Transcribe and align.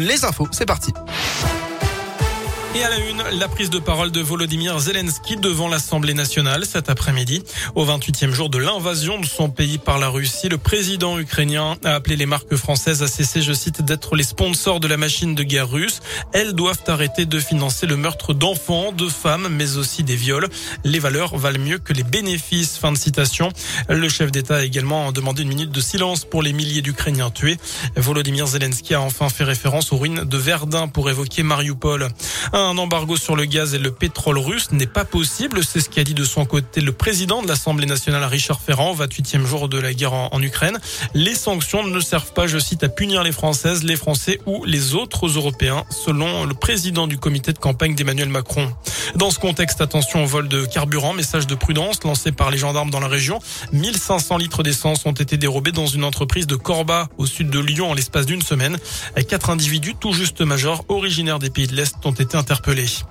Les 0.00 0.24
infos, 0.24 0.46
c'est 0.52 0.64
parti. 0.64 0.92
Et 2.78 2.84
à 2.84 2.90
la 2.90 2.98
une, 2.98 3.22
la 3.40 3.48
prise 3.48 3.70
de 3.70 3.80
parole 3.80 4.12
de 4.12 4.20
Volodymyr 4.20 4.78
Zelensky 4.78 5.36
devant 5.36 5.66
l'Assemblée 5.66 6.14
nationale 6.14 6.64
cet 6.64 6.88
après-midi. 6.88 7.42
Au 7.74 7.84
28e 7.84 8.30
jour 8.30 8.50
de 8.50 8.58
l'invasion 8.58 9.18
de 9.18 9.26
son 9.26 9.50
pays 9.50 9.78
par 9.78 9.98
la 9.98 10.08
Russie, 10.08 10.48
le 10.48 10.58
président 10.58 11.18
ukrainien 11.18 11.76
a 11.84 11.96
appelé 11.96 12.14
les 12.14 12.26
marques 12.26 12.54
françaises 12.54 13.02
à 13.02 13.08
cesser, 13.08 13.42
je 13.42 13.52
cite, 13.52 13.82
d'être 13.82 14.14
les 14.14 14.22
sponsors 14.22 14.78
de 14.78 14.86
la 14.86 14.96
machine 14.96 15.34
de 15.34 15.42
guerre 15.42 15.68
russe. 15.68 15.98
Elles 16.32 16.52
doivent 16.52 16.84
arrêter 16.86 17.26
de 17.26 17.40
financer 17.40 17.84
le 17.86 17.96
meurtre 17.96 18.32
d'enfants, 18.32 18.92
de 18.92 19.08
femmes, 19.08 19.48
mais 19.50 19.76
aussi 19.76 20.04
des 20.04 20.14
viols. 20.14 20.46
Les 20.84 21.00
valeurs 21.00 21.36
valent 21.36 21.58
mieux 21.58 21.78
que 21.78 21.92
les 21.92 22.04
bénéfices. 22.04 22.78
Fin 22.78 22.92
de 22.92 22.98
citation. 22.98 23.48
Le 23.88 24.08
chef 24.08 24.30
d'État 24.30 24.56
a 24.56 24.62
également 24.62 25.10
demandé 25.10 25.42
une 25.42 25.48
minute 25.48 25.72
de 25.72 25.80
silence 25.80 26.24
pour 26.24 26.42
les 26.42 26.52
milliers 26.52 26.82
d'Ukrainiens 26.82 27.30
tués. 27.30 27.56
Volodymyr 27.96 28.46
Zelensky 28.46 28.94
a 28.94 29.00
enfin 29.00 29.30
fait 29.30 29.42
référence 29.42 29.90
aux 29.92 29.96
ruines 29.96 30.22
de 30.22 30.36
Verdun 30.36 30.86
pour 30.86 31.10
évoquer 31.10 31.42
Mariupol. 31.42 32.08
Embargo 32.76 33.16
sur 33.16 33.36
le 33.36 33.44
gaz 33.44 33.74
et 33.74 33.78
le 33.78 33.90
pétrole 33.90 34.38
russe 34.38 34.72
n'est 34.72 34.86
pas 34.86 35.04
possible. 35.04 35.64
C'est 35.64 35.80
ce 35.80 35.88
qu'a 35.88 36.04
dit 36.04 36.14
de 36.14 36.24
son 36.24 36.44
côté 36.44 36.80
le 36.80 36.92
président 36.92 37.42
de 37.42 37.48
l'Assemblée 37.48 37.86
nationale, 37.86 38.24
Richard 38.24 38.60
Ferrand, 38.60 38.90
au 38.90 38.96
28e 38.96 39.44
jour 39.44 39.68
de 39.68 39.78
la 39.78 39.94
guerre 39.94 40.12
en, 40.12 40.42
Ukraine. 40.42 40.78
Les 41.14 41.34
sanctions 41.34 41.84
ne 41.84 42.00
servent 42.00 42.32
pas, 42.32 42.46
je 42.46 42.58
cite, 42.58 42.84
à 42.84 42.88
punir 42.88 43.22
les 43.22 43.32
Françaises, 43.32 43.84
les 43.84 43.96
Français 43.96 44.40
ou 44.46 44.64
les 44.64 44.94
autres 44.94 45.26
Européens, 45.26 45.84
selon 45.90 46.44
le 46.44 46.54
président 46.54 47.06
du 47.06 47.18
comité 47.18 47.52
de 47.52 47.58
campagne 47.58 47.94
d'Emmanuel 47.94 48.28
Macron. 48.28 48.72
Dans 49.16 49.30
ce 49.30 49.38
contexte, 49.38 49.80
attention 49.80 50.24
au 50.24 50.26
vol 50.26 50.48
de 50.48 50.64
carburant, 50.64 51.12
message 51.12 51.46
de 51.46 51.54
prudence 51.54 52.02
lancé 52.04 52.32
par 52.32 52.50
les 52.50 52.58
gendarmes 52.58 52.90
dans 52.90 53.00
la 53.00 53.08
région. 53.08 53.38
1500 53.72 54.36
litres 54.36 54.62
d'essence 54.62 55.06
ont 55.06 55.12
été 55.12 55.36
dérobés 55.36 55.72
dans 55.72 55.86
une 55.86 56.04
entreprise 56.04 56.46
de 56.46 56.56
Corba, 56.56 57.08
au 57.18 57.26
sud 57.26 57.50
de 57.50 57.58
Lyon, 57.58 57.90
en 57.90 57.94
l'espace 57.94 58.26
d'une 58.26 58.42
semaine. 58.42 58.78
Quatre 59.28 59.50
individus 59.50 59.94
tout 59.98 60.12
juste 60.12 60.40
majeurs, 60.40 60.84
originaires 60.88 61.38
des 61.38 61.50
pays 61.50 61.66
de 61.66 61.74
l'Est, 61.74 61.94
ont 62.04 62.12
été 62.12 62.36
interpellés. 62.48 63.04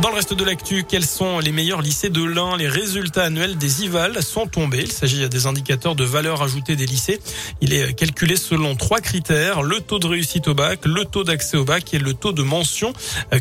Dans 0.00 0.10
le 0.10 0.14
reste 0.14 0.32
de 0.32 0.44
l'actu, 0.44 0.84
quels 0.88 1.04
sont 1.04 1.40
les 1.40 1.50
meilleurs 1.50 1.82
lycées 1.82 2.08
de 2.08 2.22
l'Ain? 2.22 2.56
Les 2.56 2.68
résultats 2.68 3.24
annuels 3.24 3.58
des 3.58 3.82
IVAL 3.82 4.22
sont 4.22 4.46
tombés. 4.46 4.82
Il 4.82 4.92
s'agit 4.92 5.28
des 5.28 5.46
indicateurs 5.46 5.96
de 5.96 6.04
valeur 6.04 6.40
ajoutée 6.40 6.76
des 6.76 6.86
lycées. 6.86 7.18
Il 7.60 7.72
est 7.74 7.94
calculé 7.94 8.36
selon 8.36 8.76
trois 8.76 9.00
critères 9.00 9.62
le 9.62 9.80
taux 9.80 9.98
de 9.98 10.06
réussite 10.06 10.46
au 10.46 10.54
bac, 10.54 10.80
le 10.84 11.04
taux 11.04 11.24
d'accès 11.24 11.56
au 11.56 11.64
bac 11.64 11.92
et 11.94 11.98
le 11.98 12.14
taux 12.14 12.32
de 12.32 12.44
mention. 12.44 12.92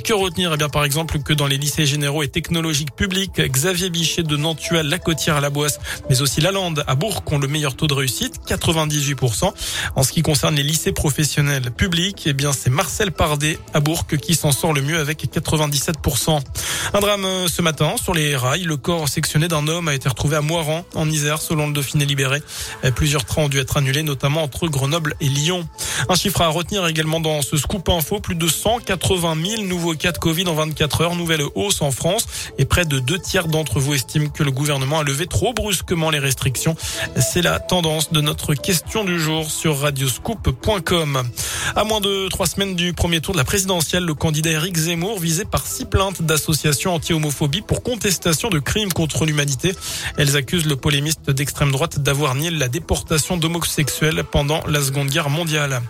Que 0.03 0.13
retenir? 0.13 0.52
Eh 0.52 0.58
bien, 0.58 0.67
par 0.67 0.83
exemple, 0.83 1.19
que 1.19 1.31
dans 1.31 1.45
les 1.45 1.59
lycées 1.59 1.85
généraux 1.85 2.23
et 2.23 2.28
technologiques 2.28 2.95
publics, 2.95 3.39
Xavier 3.39 3.91
Bichet 3.91 4.23
de 4.23 4.35
Nantual, 4.35 4.88
La 4.88 4.97
Côtière 4.97 5.35
à 5.35 5.41
la 5.41 5.52
Boisse, 5.52 5.80
mais 6.09 6.23
aussi 6.23 6.41
la 6.41 6.52
Lande 6.52 6.83
à 6.88 6.95
Bourg 6.95 7.22
ont 7.28 7.38
le 7.38 7.47
meilleur 7.47 7.75
taux 7.75 7.88
de 7.88 7.94
réussite, 7.94 8.41
98%. 8.47 9.53
En 9.95 10.02
ce 10.02 10.11
qui 10.11 10.23
concerne 10.23 10.55
les 10.55 10.63
lycées 10.63 10.91
professionnels 10.91 11.69
publics, 11.69 12.23
eh 12.25 12.33
bien, 12.33 12.52
c'est 12.52 12.72
Marcel 12.72 13.11
Pardet 13.11 13.59
à 13.75 13.80
Bourg 13.80 14.08
qui 14.08 14.33
s'en 14.33 14.52
sort 14.52 14.73
le 14.73 14.81
mieux 14.81 14.97
avec 14.97 15.23
97%. 15.23 16.47
Un 16.94 17.00
drame 17.00 17.26
euh, 17.26 17.48
ce 17.48 17.62
matin 17.62 17.95
sur 18.02 18.14
les 18.14 18.36
rails. 18.36 18.64
Le 18.64 18.78
corps 18.78 19.09
sectionné 19.09 19.48
d'un 19.48 19.67
homme 19.67 19.88
a 19.88 19.94
été 19.94 20.08
retrouvé 20.08 20.38
à 20.38 20.42
Moiran, 20.42 20.86
en 20.95 21.09
Isère, 21.09 21.42
selon 21.42 21.67
le 21.67 21.73
Dauphiné 21.73 22.06
libéré. 22.06 22.42
Euh, 22.86 22.92
plusieurs 22.92 23.26
trains 23.26 23.44
ont 23.44 23.50
dû 23.50 23.59
être 23.59 23.78
annulés, 23.78 24.03
notamment 24.03 24.44
entre 24.44 24.68
Grenoble 24.68 25.16
et 25.20 25.28
Lyon. 25.28 25.68
Un 26.09 26.16
chiffre 26.16 26.42
à 26.42 26.48
retenir 26.48 26.86
également 26.88 27.20
dans 27.20 27.42
ce 27.42 27.58
scoop 27.58 27.90
info. 27.90 28.20
Plus 28.20 28.36
de 28.36 28.48
180 28.48 29.36
000 29.58 29.64
nouveaux 29.64 29.95
cas 29.95 30.12
de 30.12 30.18
Covid 30.18 30.48
en 30.48 30.53
24 30.53 31.02
heures. 31.02 31.16
Nouvelle 31.16 31.44
hausse 31.56 31.81
en 31.81 31.92
France. 31.92 32.25
Et 32.58 32.66
près 32.66 32.86
de 32.86 33.00
deux 33.00 33.20
tiers 33.20 33.48
d'entre 33.48 33.80
vous 33.80 33.94
estiment 33.94 34.30
que 34.30 34.44
le 34.44 34.52
gouvernement 34.52 35.00
a 35.00 35.03
levé 35.03 35.28
trop 35.28 35.53
brusquement 35.53 36.09
les 36.09 36.20
restrictions. 36.20 36.75
C'est 37.18 37.42
la 37.42 37.59
tendance 37.59 38.12
de 38.12 38.22
notre 38.22 38.53
question 38.53 39.03
du 39.03 39.20
jour 39.20 39.50
sur 39.52 39.80
radioscoop.com. 39.80 41.23
À 41.75 41.84
moins 41.84 42.00
de 42.00 42.28
trois 42.30 42.48
semaines 42.48 42.75
du 42.75 42.94
premier 42.94 43.20
tour 43.20 43.34
de 43.34 43.40
la 43.40 43.44
présidentielle, 43.44 44.03
le 44.03 44.14
candidat 44.14 44.52
Eric 44.52 44.78
Zemmour 44.78 45.20
visé 45.20 45.45
par 45.45 45.66
six 45.66 45.86
plaintes 45.86 46.22
d'associations 46.38 46.94
anti-homophobie 46.94 47.64
pour 47.64 47.82
contestation 47.82 48.50
de 48.50 48.60
crimes 48.60 48.94
contre 48.94 49.26
l'humanité. 49.26 49.74
Elles 50.18 50.38
accusent 50.38 50.68
le 50.68 50.75
polémiste 50.75 51.31
d'extrême 51.31 51.72
droite 51.72 51.98
d'avoir 51.98 52.36
nié 52.36 52.52
la 52.52 52.68
déportation 52.68 53.38
d'homosexuels 53.38 54.24
pendant 54.24 54.62
la 54.68 54.80
Seconde 54.81 55.09
Guerre 55.09 55.31
mondiale. 55.31 55.81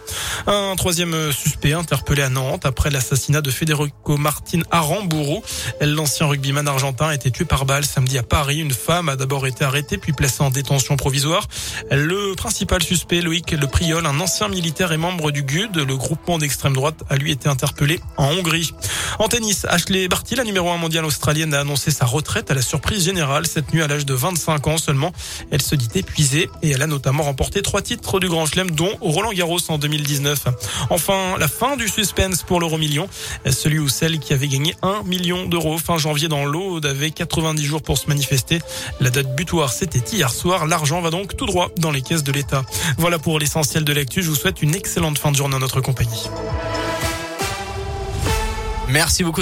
Un 0.47 0.73
troisième 0.77 1.33
suspect 1.33 1.73
interpellé 1.73 2.21
à 2.21 2.29
Nantes 2.29 2.65
après 2.65 2.89
l'assassinat 2.89 3.41
de 3.41 3.51
Federico 3.51 4.15
Martin 4.15 4.61
Arambourou. 4.71 5.43
L'ancien 5.81 6.27
rugbyman 6.27 6.65
argentin 6.65 7.07
a 7.07 7.13
été 7.13 7.29
tué 7.29 7.43
par 7.43 7.65
balle 7.65 7.83
samedi 7.83 8.17
à 8.17 8.23
Paris. 8.23 8.59
Une 8.59 8.71
femme 8.71 9.09
a 9.09 9.17
d'abord 9.17 9.47
été 9.47 9.65
arrêtée 9.65 9.97
puis 9.97 10.13
placée 10.13 10.43
en 10.43 10.49
détention 10.49 10.95
provisoire. 10.95 11.45
Le 11.91 12.35
principal 12.35 12.81
suspect, 12.81 13.19
Loïc 13.19 13.51
Le 13.51 13.67
Priol, 13.67 14.05
un 14.05 14.19
ancien 14.21 14.47
militaire 14.47 14.93
et 14.93 14.97
membre 14.97 15.31
du 15.31 15.43
GUD, 15.43 15.75
le 15.75 15.97
groupement 15.97 16.37
d'extrême 16.37 16.73
droite, 16.73 17.03
a 17.09 17.17
lui 17.17 17.31
été 17.31 17.49
interpellé 17.49 17.99
en 18.15 18.29
Hongrie. 18.29 18.71
En 19.19 19.27
tennis, 19.27 19.65
Ashley 19.65 20.07
Barty, 20.07 20.36
la 20.37 20.43
numéro 20.43 20.69
1 20.69 20.77
mondiale 20.77 21.03
australienne, 21.05 21.53
a 21.55 21.61
annoncé 21.61 21.89
sa 21.89 22.05
retraite 22.05 22.51
à 22.51 22.53
la 22.53 22.61
surprise 22.61 23.03
générale 23.03 23.47
cette 23.47 23.73
nuit 23.73 23.81
à 23.81 23.87
l'âge 23.87 24.05
de 24.05 24.13
25 24.13 24.67
ans 24.67 24.77
seulement. 24.77 25.11
Elle 25.49 25.63
se 25.63 25.73
dit 25.73 25.89
épuisée 25.95 26.47
et 26.61 26.69
elle 26.69 26.83
a 26.83 26.87
notamment 26.87 27.23
remporté 27.23 27.63
trois 27.63 27.81
titres 27.81 28.19
du 28.19 28.27
Grand 28.27 28.45
Chelem, 28.45 28.69
dont 28.69 28.91
Roland 29.01 29.33
Garros 29.33 29.59
en 29.69 29.79
2019. 29.79 30.45
Enfin, 30.91 31.37
la 31.39 31.47
fin 31.47 31.75
du 31.75 31.87
suspense 31.87 32.43
pour 32.43 32.59
l'euro 32.59 32.77
million. 32.77 33.09
Celui 33.49 33.79
ou 33.79 33.89
celle 33.89 34.19
qui 34.19 34.33
avait 34.33 34.47
gagné 34.47 34.75
1 34.83 35.03
million 35.05 35.47
d'euros 35.47 35.79
fin 35.79 35.97
janvier 35.97 36.27
dans 36.27 36.45
l'eau 36.45 36.85
avait 36.85 37.09
90 37.09 37.63
jours 37.65 37.81
pour 37.81 37.97
se 37.97 38.07
manifester. 38.07 38.59
La 38.99 39.09
date 39.09 39.35
butoir, 39.35 39.73
c'était 39.73 40.03
hier 40.15 40.29
soir. 40.29 40.67
L'argent 40.67 41.01
va 41.01 41.09
donc 41.09 41.35
tout 41.35 41.47
droit 41.47 41.69
dans 41.77 41.91
les 41.91 42.03
caisses 42.03 42.23
de 42.23 42.31
l'État. 42.31 42.63
Voilà 42.99 43.17
pour 43.17 43.39
l'essentiel 43.39 43.83
de 43.83 43.93
l'actu. 43.93 44.21
Je 44.21 44.29
vous 44.29 44.35
souhaite 44.35 44.61
une 44.61 44.75
excellente 44.75 45.17
fin 45.17 45.31
de 45.31 45.35
journée 45.35 45.55
en 45.55 45.59
notre 45.59 45.81
compagnie. 45.81 46.29
Merci 48.89 49.23
beaucoup. 49.23 49.41